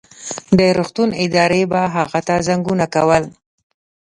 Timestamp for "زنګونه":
2.47-2.85